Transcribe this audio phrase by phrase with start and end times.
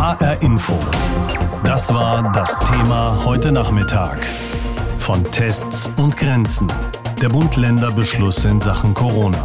[0.00, 0.78] HR Info.
[1.62, 4.24] Das war das Thema heute Nachmittag.
[4.96, 6.72] Von Tests und Grenzen.
[7.20, 9.36] Der Bund-Länder-Beschluss in Sachen Corona.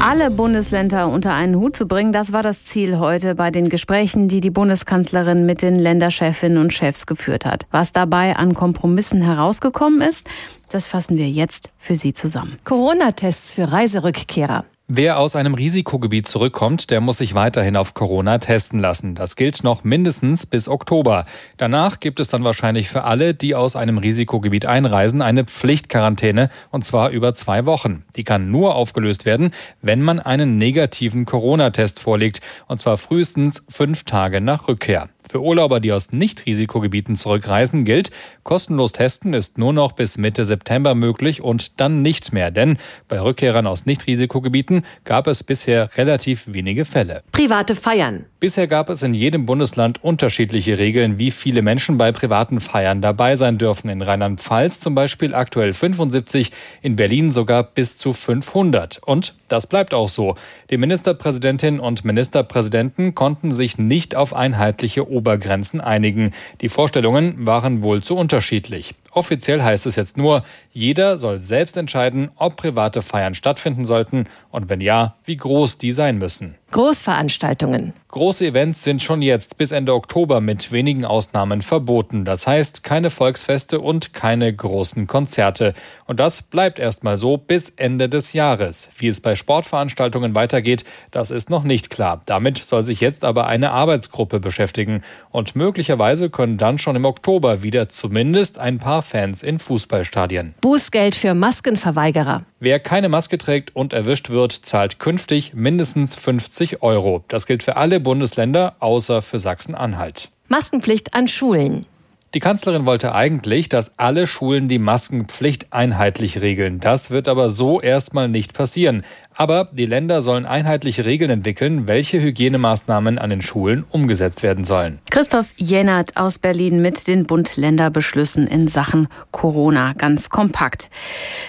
[0.00, 4.28] Alle Bundesländer unter einen Hut zu bringen, das war das Ziel heute bei den Gesprächen,
[4.28, 7.66] die die Bundeskanzlerin mit den Länderchefinnen und Chefs geführt hat.
[7.72, 10.28] Was dabei an Kompromissen herausgekommen ist,
[10.70, 12.56] das fassen wir jetzt für Sie zusammen.
[12.62, 14.64] Corona-Tests für Reiserückkehrer.
[14.90, 19.14] Wer aus einem Risikogebiet zurückkommt, der muss sich weiterhin auf Corona testen lassen.
[19.14, 21.26] Das gilt noch mindestens bis Oktober.
[21.58, 26.86] Danach gibt es dann wahrscheinlich für alle, die aus einem Risikogebiet einreisen, eine Pflichtquarantäne und
[26.86, 28.06] zwar über zwei Wochen.
[28.16, 29.50] Die kann nur aufgelöst werden,
[29.82, 35.10] wenn man einen negativen Corona-Test vorlegt und zwar frühestens fünf Tage nach Rückkehr.
[35.30, 38.10] Für Urlauber, die aus Nicht-Risikogebieten zurückreisen, gilt,
[38.44, 42.78] kostenlos testen ist nur noch bis Mitte September möglich und dann nicht mehr, denn
[43.08, 47.22] bei Rückkehrern aus Nicht-Risikogebieten gab es bisher relativ wenige Fälle.
[47.32, 48.24] Private Feiern.
[48.40, 53.34] Bisher gab es in jedem Bundesland unterschiedliche Regeln, wie viele Menschen bei privaten Feiern dabei
[53.34, 53.90] sein dürfen.
[53.90, 59.00] In Rheinland-Pfalz zum Beispiel aktuell 75, in Berlin sogar bis zu 500.
[59.04, 60.36] Und das bleibt auch so.
[60.70, 66.32] Die Ministerpräsidentin und Ministerpräsidenten konnten sich nicht auf einheitliche Obergrenzen einigen.
[66.60, 68.94] Die Vorstellungen waren wohl zu unterschiedlich.
[69.18, 74.68] Offiziell heißt es jetzt nur, jeder soll selbst entscheiden, ob private Feiern stattfinden sollten und
[74.68, 76.54] wenn ja, wie groß die sein müssen.
[76.70, 77.94] Großveranstaltungen.
[78.08, 82.24] Große Events sind schon jetzt bis Ende Oktober mit wenigen Ausnahmen verboten.
[82.24, 85.72] Das heißt, keine Volksfeste und keine großen Konzerte.
[86.06, 88.90] Und das bleibt erstmal so bis Ende des Jahres.
[88.98, 92.22] Wie es bei Sportveranstaltungen weitergeht, das ist noch nicht klar.
[92.26, 95.02] Damit soll sich jetzt aber eine Arbeitsgruppe beschäftigen.
[95.30, 100.54] Und möglicherweise können dann schon im Oktober wieder zumindest ein paar Fans in Fußballstadien.
[100.60, 102.44] Bußgeld für Maskenverweigerer.
[102.60, 107.24] Wer keine Maske trägt und erwischt wird, zahlt künftig mindestens 50 Euro.
[107.28, 110.30] Das gilt für alle Bundesländer außer für Sachsen-Anhalt.
[110.48, 111.86] Maskenpflicht an Schulen.
[112.34, 116.78] Die Kanzlerin wollte eigentlich, dass alle Schulen die Maskenpflicht einheitlich regeln.
[116.78, 119.02] Das wird aber so erstmal nicht passieren.
[119.40, 124.98] Aber die Länder sollen einheitliche Regeln entwickeln, welche Hygienemaßnahmen an den Schulen umgesetzt werden sollen.
[125.12, 129.92] Christoph Jennert aus Berlin mit den Bund-Länder-Beschlüssen in Sachen Corona.
[129.96, 130.90] Ganz kompakt.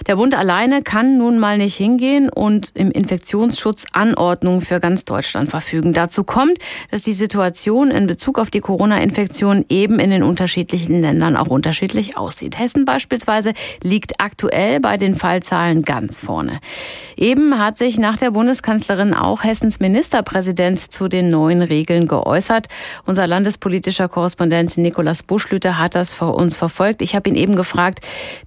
[0.06, 5.50] Der Bund alleine kann nun mal nicht hingehen und im Infektionsschutz Anordnungen für ganz Deutschland
[5.50, 5.92] verfügen.
[5.92, 6.58] Dazu kommt,
[6.92, 12.16] dass die Situation in Bezug auf die Corona-Infektion eben in den unterschiedlichen Ländern auch unterschiedlich
[12.16, 12.56] aussieht.
[12.56, 13.52] Hessen beispielsweise
[13.82, 16.60] liegt aktuell bei den Fallzahlen ganz vorne.
[17.16, 22.66] Eben hat sich nach der Bundeskanzlerin auch Hessens Ministerpräsident zu den neuen Regeln geäußert.
[23.06, 27.00] Unser landespolitischer Korrespondent Nikolaus Buschlüter hat das vor uns verfolgt.
[27.00, 28.00] Ich habe ihn eben gefragt,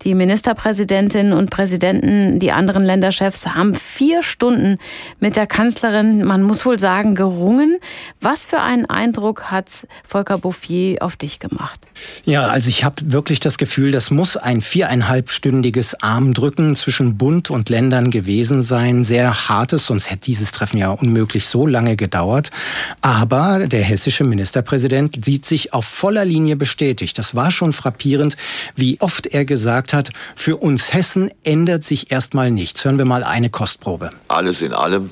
[0.03, 4.77] die Ministerpräsidentinnen und Präsidenten, die anderen Länderchefs haben vier Stunden
[5.19, 7.79] mit der Kanzlerin, man muss wohl sagen, gerungen.
[8.22, 11.79] Was für einen Eindruck hat Volker Bouffier auf dich gemacht?
[12.23, 17.69] Ja, also ich habe wirklich das Gefühl, das muss ein viereinhalbstündiges Armdrücken zwischen Bund und
[17.69, 19.03] Ländern gewesen sein.
[19.03, 22.51] Sehr sehr hartes, sonst hätte dieses Treffen ja unmöglich so lange gedauert.
[23.00, 27.17] Aber der hessische Ministerpräsident sieht sich auf voller Linie bestätigt.
[27.17, 28.35] Das war schon frappierend,
[28.75, 32.84] wie oft er gesagt hat, für uns Hessen ändert sich erstmal nichts.
[32.84, 34.09] Hören wir mal eine Kostprobe.
[34.28, 35.09] Alles in allem.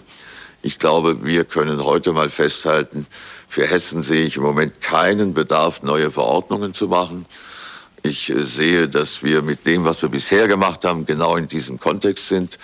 [0.62, 3.08] Ich glaube, wir können heute mal festhalten,
[3.48, 7.26] für Hessen sehe ich im Moment keinen Bedarf, neue Verordnungen zu machen.
[8.04, 12.28] Ich sehe, dass wir mit dem, was wir bisher gemacht haben, genau in diesem Kontext
[12.28, 12.58] sind.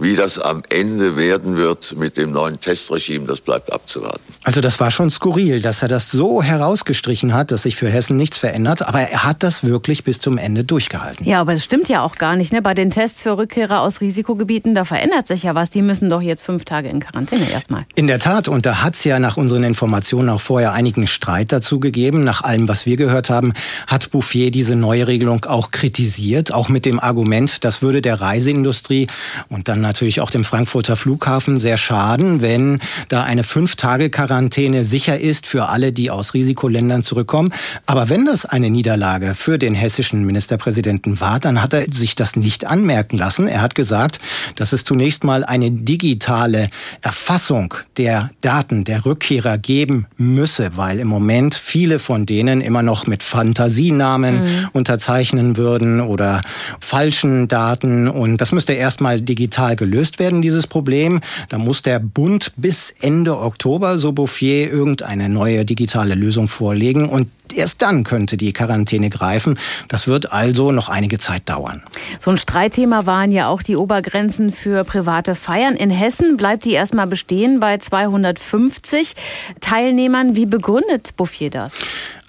[0.00, 4.22] Wie das am Ende werden wird mit dem neuen Testregime, das bleibt abzuwarten.
[4.44, 8.16] Also das war schon skurril, dass er das so herausgestrichen hat, dass sich für Hessen
[8.16, 8.86] nichts verändert.
[8.86, 11.26] Aber er hat das wirklich bis zum Ende durchgehalten.
[11.26, 12.52] Ja, aber das stimmt ja auch gar nicht.
[12.52, 12.62] Ne?
[12.62, 15.70] Bei den Tests für Rückkehrer aus Risikogebieten, da verändert sich ja was.
[15.70, 17.84] Die müssen doch jetzt fünf Tage in Quarantäne erstmal.
[17.96, 18.46] In der Tat.
[18.46, 22.22] Und da hat es ja nach unseren Informationen auch vorher einigen Streit dazu gegeben.
[22.22, 23.52] Nach allem, was wir gehört haben,
[23.88, 29.08] hat Bouffier diese neue Regelung auch kritisiert, auch mit dem Argument, das würde der Reiseindustrie
[29.48, 32.78] und dann natürlich auch dem Frankfurter Flughafen sehr schaden, wenn
[33.08, 37.52] da eine Fünf-Tage-Quarantäne sicher ist für alle, die aus Risikoländern zurückkommen.
[37.86, 42.36] Aber wenn das eine Niederlage für den hessischen Ministerpräsidenten war, dann hat er sich das
[42.36, 43.48] nicht anmerken lassen.
[43.48, 44.20] Er hat gesagt,
[44.56, 46.68] dass es zunächst mal eine digitale
[47.00, 53.06] Erfassung der Daten der Rückkehrer geben müsse, weil im Moment viele von denen immer noch
[53.06, 54.68] mit Fantasienamen mhm.
[54.72, 56.42] unterzeichnen würden oder
[56.78, 58.06] falschen Daten.
[58.06, 61.20] Und das müsste erstmal digital gelöst werden, dieses Problem.
[61.48, 67.08] Da muss der Bund bis Ende Oktober, so Bouffier, irgendeine neue digitale Lösung vorlegen.
[67.08, 69.58] Und erst dann könnte die Quarantäne greifen.
[69.88, 71.82] Das wird also noch einige Zeit dauern.
[72.18, 75.74] So ein Streitthema waren ja auch die Obergrenzen für private Feiern.
[75.74, 79.14] In Hessen bleibt die erstmal bestehen bei 250
[79.60, 80.36] Teilnehmern.
[80.36, 81.74] Wie begründet Bouffier das?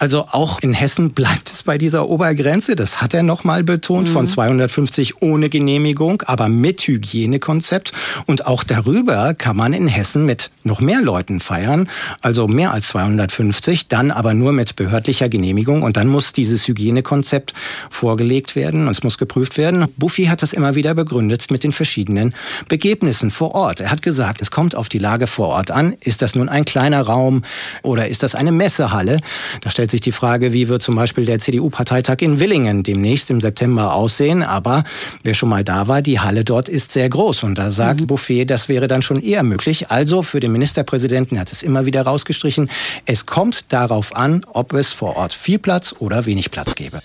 [0.00, 2.74] Also auch in Hessen bleibt es bei dieser Obergrenze.
[2.74, 4.12] Das hat er nochmal betont mhm.
[4.12, 7.92] von 250 ohne Genehmigung, aber mit Hygienekonzept.
[8.24, 11.86] Und auch darüber kann man in Hessen mit noch mehr Leuten feiern,
[12.22, 15.82] also mehr als 250, dann aber nur mit behördlicher Genehmigung.
[15.82, 17.52] Und dann muss dieses Hygienekonzept
[17.90, 19.84] vorgelegt werden und es muss geprüft werden.
[19.98, 22.34] Buffy hat das immer wieder begründet mit den verschiedenen
[22.70, 23.80] Begebnissen vor Ort.
[23.80, 25.94] Er hat gesagt, es kommt auf die Lage vor Ort an.
[26.00, 27.42] Ist das nun ein kleiner Raum
[27.82, 29.20] oder ist das eine Messehalle?
[29.60, 33.28] Da stellt stellt sich die Frage, wie wird zum Beispiel der CDU-Parteitag in Willingen demnächst
[33.28, 34.44] im September aussehen.
[34.44, 34.84] Aber
[35.24, 37.42] wer schon mal da war, die Halle dort ist sehr groß.
[37.42, 38.06] Und da sagt mhm.
[38.06, 39.90] Buffet, das wäre dann schon eher möglich.
[39.90, 42.70] Also für den Ministerpräsidenten er hat es immer wieder rausgestrichen.
[43.04, 47.00] Es kommt darauf an, ob es vor Ort viel Platz oder wenig Platz gäbe.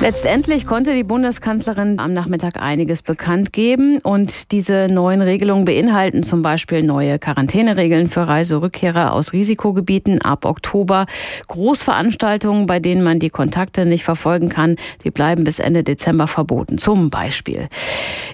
[0.00, 6.40] Letztendlich konnte die Bundeskanzlerin am Nachmittag einiges bekannt geben und diese neuen Regelungen beinhalten zum
[6.40, 11.04] Beispiel neue Quarantäneregeln für Reiserückkehrer aus Risikogebieten ab Oktober.
[11.48, 16.78] Großveranstaltungen, bei denen man die Kontakte nicht verfolgen kann, die bleiben bis Ende Dezember verboten.
[16.78, 17.68] Zum Beispiel.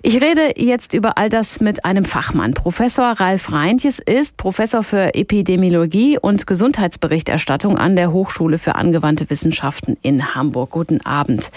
[0.03, 2.55] Ich rede jetzt über all das mit einem Fachmann.
[2.55, 9.97] Professor Ralf Reintjes ist Professor für Epidemiologie und Gesundheitsberichterstattung an der Hochschule für angewandte Wissenschaften
[10.03, 10.77] in Hamburg.
[10.87, 11.51] Guten Abend.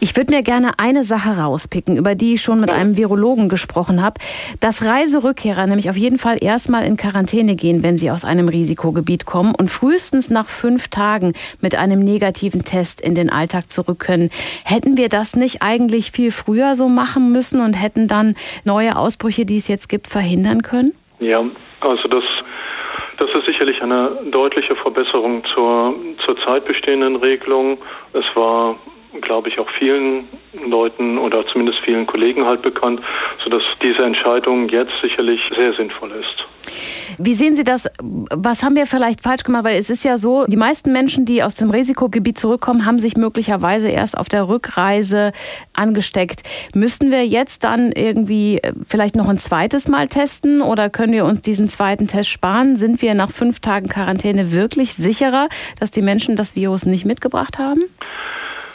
[0.00, 4.02] Ich würde mir gerne eine Sache rauspicken, über die ich schon mit einem Virologen gesprochen
[4.02, 4.20] habe,
[4.60, 9.24] dass Reiserückkehrer nämlich auf jeden Fall erstmal in Quarantäne gehen, wenn sie aus einem Risikogebiet
[9.24, 14.28] kommen und frühestens nach fünf Tagen mit einem negativen Test in den Alltag zurück können.
[14.62, 18.34] Hätten wir das nicht eigentlich viel früher so machen müssen und hätten dann
[18.64, 20.92] neue Ausbrüche, die es jetzt gibt, verhindern können?
[21.20, 21.42] Ja,
[21.80, 22.24] also das
[23.20, 25.94] das ist sicherlich eine deutliche Verbesserung zur
[26.24, 27.76] zurzeit bestehenden Regelung.
[28.14, 28.76] Es war
[29.20, 33.00] glaube ich, auch vielen Leuten oder zumindest vielen Kollegen halt bekannt,
[33.42, 36.46] sodass diese Entscheidung jetzt sicherlich sehr sinnvoll ist.
[37.18, 37.88] Wie sehen Sie das?
[38.00, 39.64] Was haben wir vielleicht falsch gemacht?
[39.64, 43.16] Weil es ist ja so, die meisten Menschen, die aus dem Risikogebiet zurückkommen, haben sich
[43.16, 45.32] möglicherweise erst auf der Rückreise
[45.74, 46.42] angesteckt.
[46.74, 51.24] Müssten wir jetzt dann irgendwie äh, vielleicht noch ein zweites Mal testen oder können wir
[51.24, 52.76] uns diesen zweiten Test sparen?
[52.76, 55.48] Sind wir nach fünf Tagen Quarantäne wirklich sicherer,
[55.78, 57.82] dass die Menschen das Virus nicht mitgebracht haben?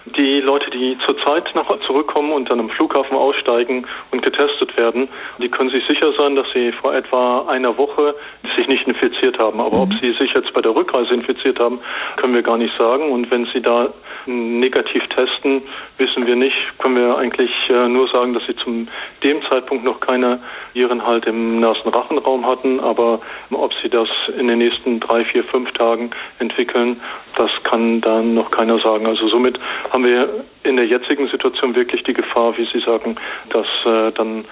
[0.06, 5.08] Die Leute, die zurzeit nach zurückkommen und dann am Flughafen aussteigen und getestet werden,
[5.40, 8.16] die können sich sicher sein, dass sie vor etwa einer Woche
[8.56, 9.60] sich nicht infiziert haben.
[9.60, 10.00] Aber ob mhm.
[10.02, 11.80] sie sich jetzt bei der Rückreise infiziert haben,
[12.18, 13.12] können wir gar nicht sagen.
[13.12, 13.90] Und wenn sie da
[14.28, 15.64] negativ testen,
[15.98, 16.56] wissen wir nicht.
[16.80, 18.88] Können wir eigentlich äh, nur sagen, dass sie zum
[19.24, 20.40] dem Zeitpunkt noch keine
[20.74, 22.80] Viren halt im Nasenrachenraum hatten.
[22.80, 27.02] Aber ob sie das in den nächsten drei, vier, fünf Tagen entwickeln,
[27.38, 29.06] das kann dann noch keiner sagen.
[29.06, 29.60] Also somit
[29.96, 33.16] haben wir in der jetzigen Situation wirklich die Gefahr, wie Sie sagen,
[33.50, 34.44] dass äh, dann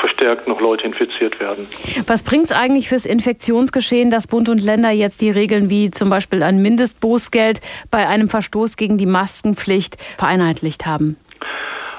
[0.00, 1.66] verstärkt noch Leute infiziert werden.
[2.06, 6.08] Was bringt es eigentlich fürs Infektionsgeschehen, dass Bund und Länder jetzt die Regeln wie zum
[6.08, 7.60] Beispiel ein Mindestbußgeld
[7.90, 11.16] bei einem Verstoß gegen die Maskenpflicht vereinheitlicht haben?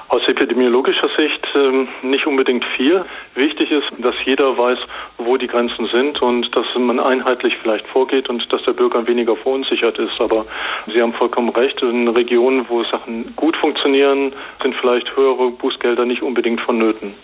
[0.08, 3.04] Aus epidemiologischer Sicht ähm, nicht unbedingt viel.
[3.34, 4.78] Wichtig ist, dass jeder weiß,
[5.18, 9.36] wo die Grenzen sind und dass man einheitlich vielleicht vorgeht und dass der Bürger weniger
[9.36, 10.20] verunsichert ist.
[10.20, 10.46] Aber
[10.86, 11.82] Sie haben vollkommen recht.
[11.82, 17.14] In Regionen, wo Sachen gut funktionieren, sind vielleicht höhere Bußgelder nicht unbedingt vonnöten.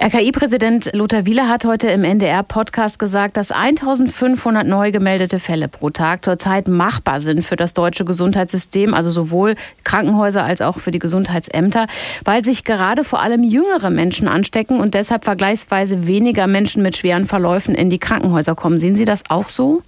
[0.00, 6.24] RKI-Präsident Lothar Wieler hat heute im NDR-Podcast gesagt, dass 1500 neu gemeldete Fälle pro Tag
[6.24, 11.88] zurzeit machbar sind für das deutsche Gesundheitssystem, also sowohl Krankenhäuser als auch für die Gesundheitsämter,
[12.24, 17.26] weil sich gerade vor allem jüngere Menschen anstecken und deshalb vergleichsweise weniger Menschen mit schweren
[17.26, 18.78] Verläufen in die Krankenhäuser kommen.
[18.78, 19.82] Sehen Sie das auch so?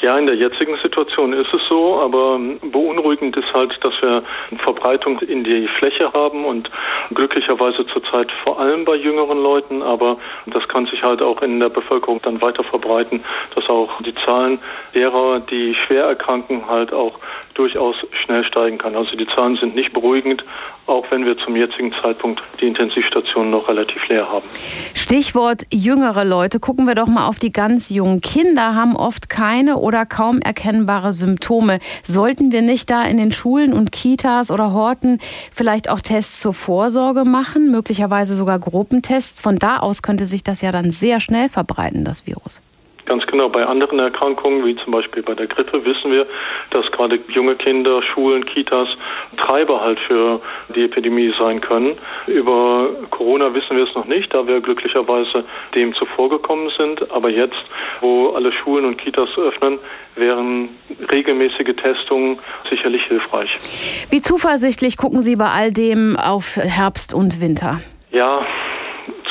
[0.00, 4.22] Ja, in der jetzigen Situation ist es so, aber beunruhigend ist halt, dass wir
[4.58, 6.70] Verbreitung in die Fläche haben und
[7.12, 11.68] glücklicherweise zurzeit vor allem bei jüngeren Leuten, aber das kann sich halt auch in der
[11.68, 13.24] Bevölkerung dann weiter verbreiten,
[13.56, 14.60] dass auch die Zahlen
[14.94, 17.18] derer, die schwer erkranken, halt auch
[17.54, 18.94] durchaus schnell steigen kann.
[18.94, 20.44] Also die Zahlen sind nicht beruhigend,
[20.86, 24.46] auch wenn wir zum jetzigen Zeitpunkt die Intensivstationen noch relativ leer haben.
[24.94, 26.60] Stichwort jüngere Leute.
[26.60, 31.14] Gucken wir doch mal auf die ganz jungen Kinder, haben oft keine oder kaum erkennbare
[31.14, 31.78] Symptome.
[32.02, 35.18] Sollten wir nicht da in den Schulen und Kitas oder Horten
[35.50, 39.40] vielleicht auch Tests zur Vorsorge machen, möglicherweise sogar Gruppentests?
[39.40, 42.60] Von da aus könnte sich das ja dann sehr schnell verbreiten, das Virus.
[43.08, 43.48] Ganz genau.
[43.48, 46.26] Bei anderen Erkrankungen, wie zum Beispiel bei der Grippe, wissen wir,
[46.70, 48.86] dass gerade junge Kinder, Schulen, Kitas
[49.38, 50.42] Treiber halt für
[50.74, 51.96] die Epidemie sein können.
[52.26, 57.10] Über Corona wissen wir es noch nicht, da wir glücklicherweise dem zuvorgekommen sind.
[57.10, 57.56] Aber jetzt,
[58.02, 59.78] wo alle Schulen und Kitas öffnen,
[60.16, 60.68] wären
[61.10, 62.38] regelmäßige Testungen
[62.68, 63.48] sicherlich hilfreich.
[64.10, 67.80] Wie zuversichtlich gucken Sie bei all dem auf Herbst und Winter?
[68.10, 68.44] Ja,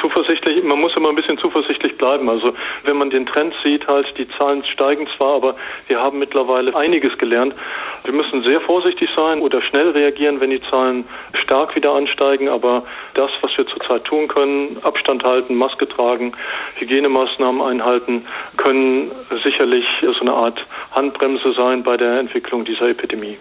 [0.07, 2.29] zuversichtlich, man muss immer ein bisschen zuversichtlich bleiben.
[2.29, 5.55] Also wenn man den Trend sieht, halt die Zahlen steigen zwar, aber
[5.87, 7.55] wir haben mittlerweile einiges gelernt.
[8.03, 12.47] Wir müssen sehr vorsichtig sein oder schnell reagieren, wenn die Zahlen stark wieder ansteigen.
[12.47, 12.83] Aber
[13.15, 16.33] das, was wir zurzeit tun können, Abstand halten, Maske tragen,
[16.75, 18.25] Hygienemaßnahmen einhalten,
[18.57, 19.11] können
[19.43, 23.33] sicherlich so eine Art Handbremse sein bei der Entwicklung dieser Epidemie.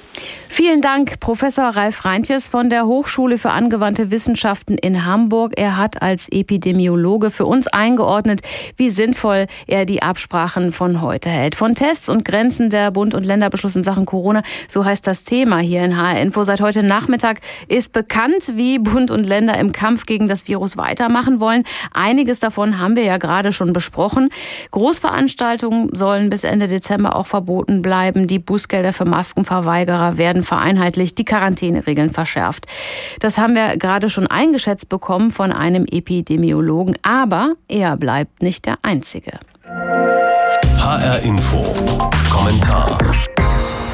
[0.49, 5.53] Vielen Dank, Professor Ralf Reintjes von der Hochschule für angewandte Wissenschaften in Hamburg.
[5.57, 8.41] Er hat als Epidemiologe für uns eingeordnet,
[8.77, 11.55] wie sinnvoll er die Absprachen von heute hält.
[11.55, 15.59] Von Tests und Grenzen der Bund- und Länderbeschluss in Sachen Corona, so heißt das Thema
[15.59, 16.45] hier in HR Info.
[16.45, 21.41] Seit heute Nachmittag ist bekannt, wie Bund und Länder im Kampf gegen das Virus weitermachen
[21.41, 21.65] wollen.
[21.93, 24.31] Einiges davon haben wir ja gerade schon besprochen.
[24.71, 28.27] Großveranstaltungen sollen bis Ende Dezember auch verboten bleiben.
[28.27, 32.67] Die Bußgelder für Maskenverweigerer werden vereinheitlicht, die Quarantäneregeln verschärft.
[33.21, 36.36] Das haben wir gerade schon eingeschätzt bekommen von einem Epidemiologen,
[37.03, 39.39] aber er bleibt nicht der Einzige.
[40.79, 41.65] HR Info.
[42.31, 42.99] Kommentar.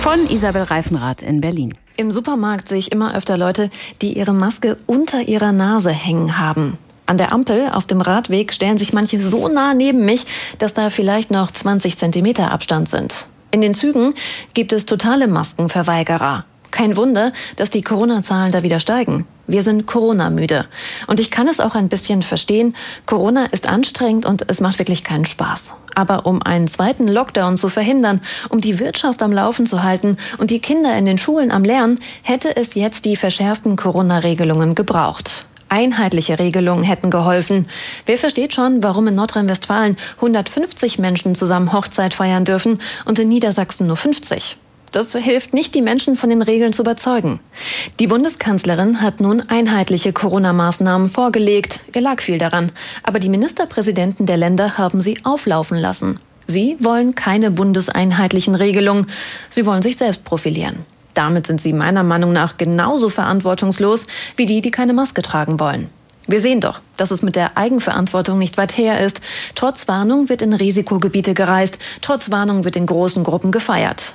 [0.01, 1.73] Von Isabel Reifenrath in Berlin.
[1.97, 3.71] Im Supermarkt sehe ich immer öfter Leute,
[4.01, 6.79] die ihre Maske unter ihrer Nase hängen haben.
[7.07, 10.27] An der Ampel auf dem Radweg stellen sich manche so nah neben mich,
[10.59, 13.27] dass da vielleicht noch 20 Zentimeter Abstand sind.
[13.51, 14.15] In den Zügen
[14.55, 16.47] gibt es totale Maskenverweigerer.
[16.73, 19.27] Kein Wunder, dass die Corona-Zahlen da wieder steigen.
[19.47, 20.65] Wir sind Corona-müde.
[21.07, 22.75] Und ich kann es auch ein bisschen verstehen.
[23.07, 25.75] Corona ist anstrengend und es macht wirklich keinen Spaß.
[25.95, 30.51] Aber um einen zweiten Lockdown zu verhindern, um die Wirtschaft am Laufen zu halten und
[30.51, 35.45] die Kinder in den Schulen am Lernen, hätte es jetzt die verschärften Corona-Regelungen gebraucht.
[35.69, 37.69] Einheitliche Regelungen hätten geholfen.
[38.07, 43.87] Wer versteht schon, warum in Nordrhein-Westfalen 150 Menschen zusammen Hochzeit feiern dürfen und in Niedersachsen
[43.87, 44.57] nur 50?
[44.93, 47.41] Das hilft nicht, die Menschen von den Regeln zu überzeugen.
[47.99, 51.81] Die Bundeskanzlerin hat nun einheitliche Corona-Maßnahmen vorgelegt.
[51.95, 52.73] Ihr lag viel daran.
[53.03, 56.21] Aber die Ministerpräsidenten der Länder haben sie auflaufen lassen.
[56.47, 59.07] Sie wollen keine bundeseinheitlichen Regelungen.
[59.49, 60.85] Sie wollen sich selbst profilieren.
[61.15, 64.07] Damit sind sie meiner Meinung nach genauso verantwortungslos
[64.37, 65.89] wie die, die keine Maske tragen wollen.
[66.27, 69.21] Wir sehen doch, dass es mit der Eigenverantwortung nicht weit her ist.
[69.55, 74.15] Trotz Warnung wird in Risikogebiete gereist, trotz Warnung wird in großen Gruppen gefeiert.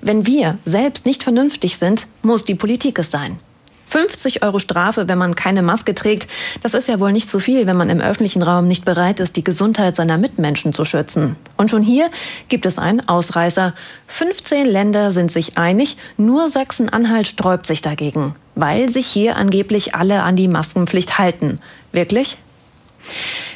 [0.00, 3.38] Wenn wir selbst nicht vernünftig sind, muss die Politik es sein.
[3.86, 6.28] 50 Euro Strafe, wenn man keine Maske trägt,
[6.62, 9.36] das ist ja wohl nicht so viel, wenn man im öffentlichen Raum nicht bereit ist,
[9.36, 11.36] die Gesundheit seiner Mitmenschen zu schützen.
[11.56, 12.10] Und schon hier
[12.48, 13.74] gibt es einen Ausreißer.
[14.06, 20.22] 15 Länder sind sich einig, nur Sachsen-Anhalt sträubt sich dagegen, weil sich hier angeblich alle
[20.22, 21.60] an die Maskenpflicht halten.
[21.92, 22.38] Wirklich?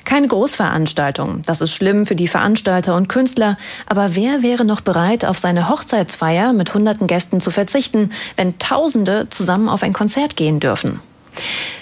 [0.04, 1.42] Keine Großveranstaltung.
[1.44, 3.58] Das ist schlimm für die Veranstalter und Künstler.
[3.86, 9.28] Aber wer wäre noch bereit, auf seine Hochzeitsfeier mit hunderten Gästen zu verzichten, wenn Tausende
[9.30, 11.00] zusammen auf ein Konzert gehen dürfen?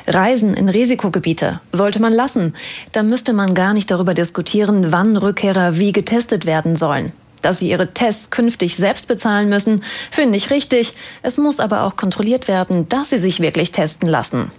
[0.07, 2.55] Reisen in Risikogebiete sollte man lassen.
[2.93, 7.13] Da müsste man gar nicht darüber diskutieren, wann Rückkehrer wie getestet werden sollen.
[7.43, 10.95] Dass sie ihre Tests künftig selbst bezahlen müssen, finde ich richtig.
[11.23, 14.51] Es muss aber auch kontrolliert werden, dass sie sich wirklich testen lassen.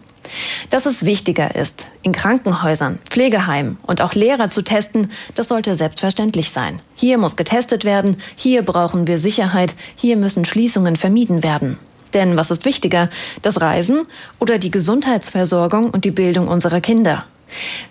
[0.70, 6.52] Dass es wichtiger ist, in Krankenhäusern, Pflegeheimen und auch Lehrer zu testen, das sollte selbstverständlich
[6.52, 6.80] sein.
[6.96, 11.78] Hier muss getestet werden, hier brauchen wir Sicherheit, hier müssen Schließungen vermieden werden.
[12.14, 13.10] Denn was ist wichtiger,
[13.42, 14.08] das Reisen
[14.40, 17.26] oder die Gesundheitsversorgung und die Bildung unserer Kinder?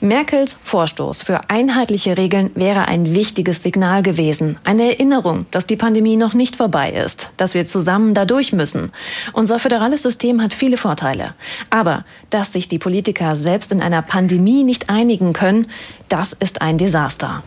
[0.00, 4.58] Merkels Vorstoß für einheitliche Regeln wäre ein wichtiges Signal gewesen.
[4.64, 8.92] Eine Erinnerung, dass die Pandemie noch nicht vorbei ist, dass wir zusammen dadurch müssen.
[9.32, 11.34] Unser föderales System hat viele Vorteile.
[11.70, 15.66] Aber dass sich die Politiker selbst in einer Pandemie nicht einigen können,
[16.08, 17.42] das ist ein Desaster.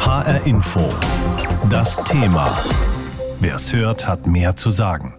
[0.00, 0.80] HR Info.
[1.70, 2.56] Das Thema.
[3.40, 5.14] Wer es hört, hat mehr zu sagen.